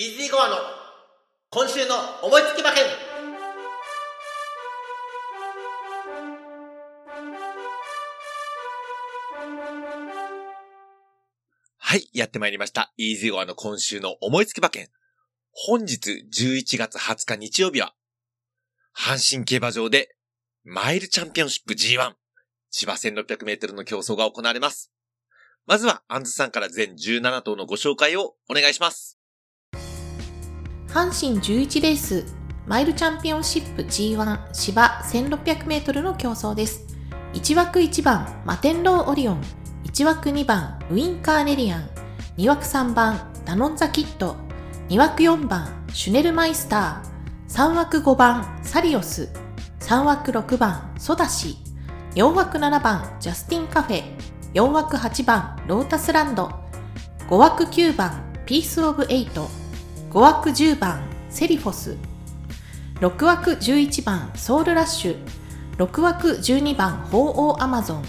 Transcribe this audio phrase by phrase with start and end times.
[0.00, 0.56] イージーゴアの
[1.50, 2.84] 今週の思いつき馬券
[11.76, 12.94] はい、やってまいりました。
[12.96, 14.88] イージーゴアの今週の思いつき馬券。
[15.52, 17.92] 本日11月20日日曜日は、
[18.96, 20.16] 阪神競馬場で
[20.64, 22.14] マイルチャンピオンシップ G1
[22.70, 24.90] 千葉1600メートルの競争が行われます。
[25.66, 29.19] まずは、アンズさんから全17頭のご紹介をお願いします。
[30.92, 32.24] 阪神11レース
[32.66, 36.84] マイルチャンピオンシップ G1 芝 1600m の競争です。
[37.32, 39.40] 1枠1番マテンローオリオン。
[39.84, 41.88] 1枠2番ウィンカーネリアン。
[42.38, 44.34] 2枠3番ダノンザキット。
[44.88, 47.54] 2枠4番シュネルマイスター。
[47.54, 49.28] 3枠5番サリオス。
[49.78, 51.56] 3枠6番ソダシ。
[52.16, 54.02] 4枠7番ジャスティンカフェ。
[54.54, 56.50] 4枠8番ロータスランド。
[57.28, 59.59] 5枠9番ピースオブエイト。
[60.10, 61.96] 5枠10番セリフォス。
[62.96, 65.16] 6枠11番ソウルラッシュ。
[65.78, 68.04] 6枠12番ホウオウアマゾン。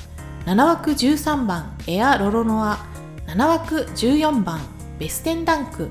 [0.48, 2.80] 7枠13番エアロロノア。
[3.28, 4.60] 7枠14番
[4.98, 5.90] ベステンダンク。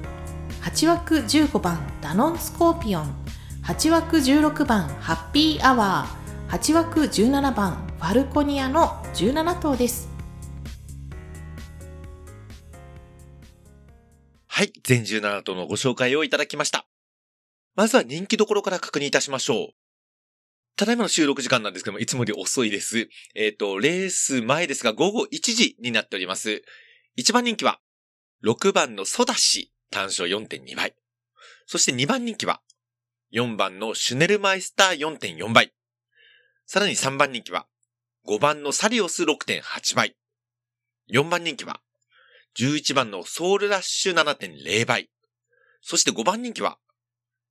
[0.62, 3.14] 8枠15番ダノンスコーピオン。
[3.62, 6.58] 8枠16番ハッピーアワー。
[6.58, 10.09] 8枠17番ファルコニアの17頭です。
[14.60, 16.86] はい、全17頭のご紹介をいただきました。
[17.76, 19.66] まずは人気どころから確認いたしましょう。
[20.76, 23.08] ただいまの収録時間なんですけども、いつもより遅いです。
[23.34, 26.62] えっ、と、レース前ですが午後1時になっております。
[27.16, 27.80] 1番人気は、
[28.44, 30.94] 6番のソダシ、単勝4.2倍。
[31.64, 32.60] そして2番人気は、
[33.32, 35.72] 4番のシュネルマイスター4.4倍。
[36.66, 37.66] さらに3番人気は、
[38.28, 40.16] 5番のサリオス6.8倍。
[41.10, 41.80] 4番人気は、
[42.58, 45.10] 11番のソウルラッシュ7.0倍。
[45.82, 46.78] そして5番人気は、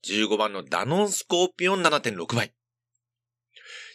[0.08, 2.54] 15番のダノンスコーピオン7.6倍。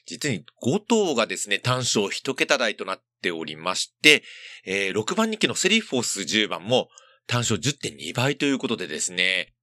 [0.06, 4.22] 実に5頭がですね、単勝1桁台となっておりまして、
[4.66, 6.88] えー6番人気のセリフォース10番も
[7.26, 9.54] 単勝10.2倍ということでですね、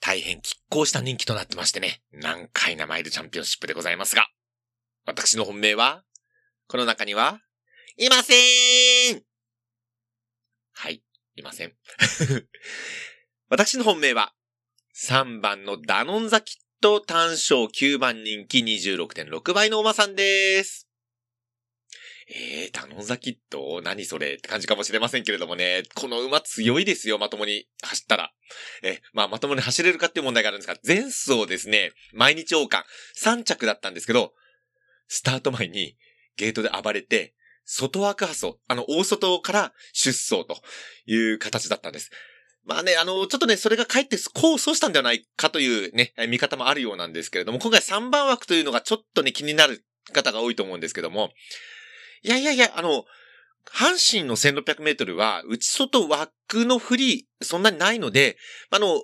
[0.00, 4.28] 大変拮抗した人気となってましてね、難解なマイルチャンピオンシップでございますが、
[5.04, 6.02] 私の本命は、
[6.68, 7.40] この中には、
[7.96, 8.34] いませ
[9.12, 9.25] ん
[10.78, 11.02] はい、
[11.36, 11.72] いません。
[13.48, 14.34] 私の本命は、
[14.94, 20.86] 3番のダノンザキット単勝9番人気26.6倍のおまさんです。
[22.28, 23.80] えー、ダノンザキット？
[23.82, 24.34] 何それ？
[24.34, 27.66] って感じかもしれませんけれどもね、この馬強いですよ、まともに。
[27.82, 28.34] 走ったら。
[28.82, 32.86] え、まあまともに走れるかっていう問題があるんですが、前走ですね、毎日王冠。
[33.16, 34.34] 3着だったんですけど、
[35.08, 35.96] スタート前に
[36.36, 37.34] ゲートで暴れて、
[37.66, 40.62] 外枠破走、あの、大外から出走と
[41.04, 42.10] いう形だったんです。
[42.64, 51.30] まあね、あの、ちょっとね、それがかえって功を奏したんではないかというね、見方もあるようなんですけれども、今回3番枠というのがちょっとね、気になる方が多いと思うんですけども、
[52.22, 53.04] いやいやいや、あの、
[53.72, 58.36] 阪神の1600メートルは、内外枠のフリー、そんなにないので、
[58.70, 59.02] あの、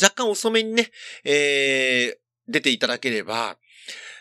[0.00, 0.90] 若干遅めにね、
[1.24, 2.16] えー、
[2.48, 3.56] 出ていただければ、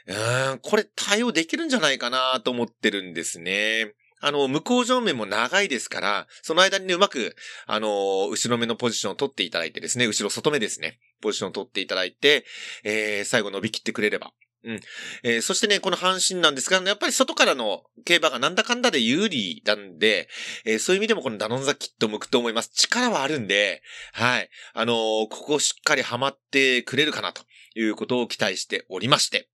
[0.07, 0.13] う
[0.55, 3.93] ん、これ対応できるんじゃないかなと思ってるんですね。
[4.21, 7.35] あの、向こう上面も長いですから、その間にね、うまく、
[7.67, 12.45] あの、後ろ目のポジションを取っていただいてですね、後ろ外目ですね、ポジションを取っていただいて、
[12.83, 14.31] えー、最後伸びきってくれれば。
[14.63, 14.79] うん。
[15.21, 20.27] えー、そしてね、この阪神なんですが、やっぱり外からの競馬がなんだかんだで有利なんで、
[20.65, 22.71] えー、そういう意味でもこのダノンザキット向くと思います。
[22.73, 23.83] 力はあるんで、
[24.13, 24.49] はい。
[24.73, 24.95] あのー
[25.29, 27.43] ここしっかりハマってくれるかなと
[27.75, 29.49] いうことを期待しておりまして、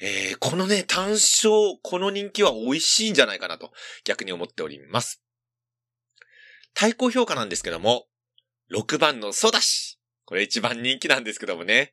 [0.00, 1.50] えー、このね、単勝、
[1.82, 3.72] この人気は美味しいんじゃないかなと
[4.04, 5.22] 逆に思っております。
[6.74, 8.06] 対抗評価なんですけども、
[8.72, 9.98] 6番のソダシ。
[10.24, 11.92] これ一番人気なんですけどもね。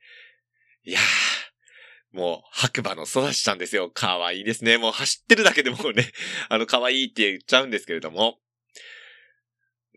[0.84, 3.90] いやー、もう白馬のソダシちゃんですよ。
[3.90, 4.78] かわいいですね。
[4.78, 6.12] もう走ってるだけでもね、
[6.50, 8.40] あの、かわいいって言っちゃうんですけれども、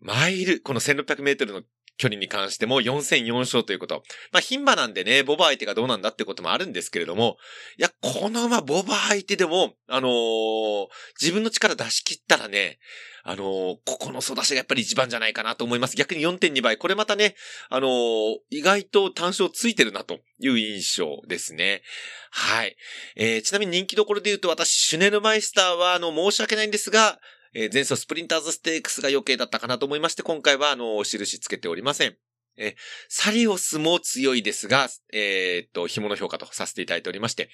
[0.01, 1.63] マイル、この1600メートルの
[1.99, 4.03] 距離に関しても4戦4勝ということ。
[4.33, 7.39] まあ、牝馬なんでね、ボバ相手がどうなんだってこともあるんですけれども、
[7.79, 10.87] いや、この馬、ボバ相手でも、あのー
[11.21, 12.79] 自分の力出し切ったらね、
[13.25, 15.97] あのーここの育ちがやっぱり一番じゃないかなと思います。
[15.97, 16.77] 逆に4.2倍。
[16.77, 17.35] これまたね、
[17.71, 21.83] あのー意外と単勝ついてるなという印象ですね。
[22.31, 22.77] はい。
[23.17, 27.19] えーちなみに人気どころで言うと私、シュネルマイスターは、あの、申し訳ないんですが、
[27.59, 32.17] えー前走スプリンターズステークスが余計だったかなと思いまして、今回は、あの、印つけておりません。
[32.59, 32.75] え
[33.09, 37.49] サリオスも強いですが、えーっと、紐の評価とさせていただいておりまして、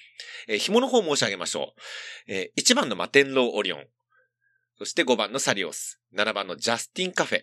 [0.47, 1.73] えー紐の方申し上げましょ
[2.27, 2.31] う。
[2.31, 3.85] えー1番のマテンローオリオン。
[4.77, 6.01] そして5番のサリオス。
[6.15, 7.41] 7番のジャスティンカフェ。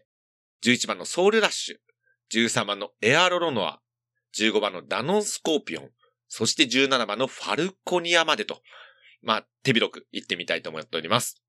[0.64, 1.76] 11番のソウルラッシュ。
[2.30, 3.80] 13番のエアロロノア、
[4.36, 5.90] 15番のダノンスコーピオン、
[6.28, 8.62] そして17番のファルコニアまでと、
[9.22, 11.42] まあ、手広く行ってみたいと思っております。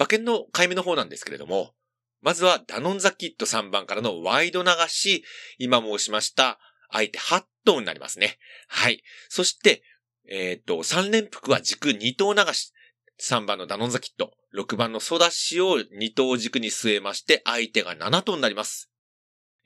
[0.00, 1.74] 馬券の買い目の方なんですけれども、
[2.22, 5.24] まずはダノンザキット3番からのワイド流し、
[5.58, 6.58] 今申しました
[6.90, 8.38] 相手8頭になりますね。
[8.66, 9.02] はい。
[9.28, 9.82] そして、
[10.26, 12.72] えっ、ー、と、3連複は軸2頭流し、
[13.20, 18.90] 3番のダノンザキット、6番のソダシを2頭軸に据えまして、相手が7頭になります。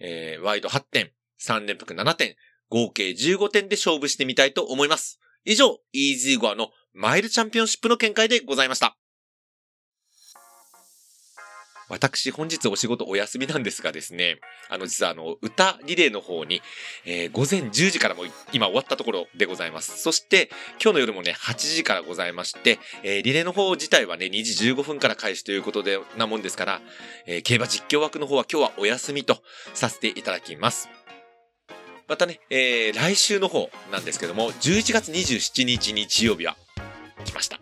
[0.00, 2.34] えー、ワイド8点、3連複7点、
[2.70, 5.20] 合計15点で勝負してみたいと思います。
[5.44, 8.96] 以上、イージーゴアのマイルチャンピオンシップの見解でございました。
[11.88, 14.38] 私、本日お仕事お休みなんですがですね、
[14.68, 16.62] あの、実はあの、歌リレーの方に、
[17.04, 19.98] えー、午前10時からも今終わったところでございます。
[19.98, 20.50] そして、
[20.82, 26.80] 今日の夜もね、8時からございまして、えー、リレーの方自体はね、2時15分から開始ということで、なもんですから、
[27.26, 29.42] えー、競馬実況枠の方は今日はお休みと
[29.74, 30.88] させていただきます。
[32.06, 36.56] またね、えー、来週の方なんですけども、11月27日日曜日は、
[37.24, 37.60] 来ました。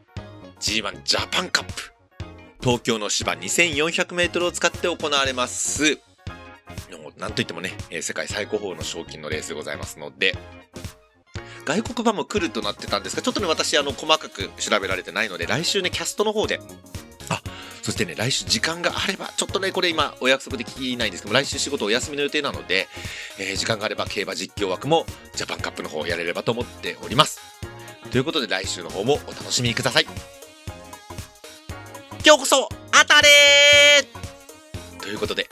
[0.60, 1.91] G1 ジャパンカップ。
[2.62, 5.98] 東京の芝2400メートルを使って行われます。
[7.18, 10.36] なんといってもね、世界最高峰の賞金のレースでございますので、
[11.64, 16.60] 外国版も来るとなってたんですが、ちょっとね、私、あの、細かく調べられてないので、来週ね、キャストの方で、
[17.28, 17.40] あ、
[17.82, 22.88] そしてね、来週時間があれば、ちょっとね、これ今、お約束で聞きないんですけども、来週仕事お休みの予定なので、
[23.38, 27.40] えー、時間があれば、競馬実況枠も、ジャパンカップの方やれればと思っております。
[28.10, 30.31] ということで、来週の方もお楽しみください。
[32.24, 33.28] 今日こそ当たれ
[35.00, 35.48] ということで、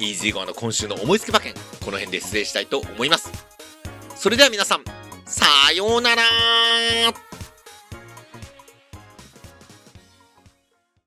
[0.00, 1.52] イージーゴアの今週の思いつき馬券、
[1.84, 3.30] この辺で失礼したいと思います。
[4.16, 4.84] それでは皆さん、
[5.26, 5.44] さ
[5.74, 6.22] ようなら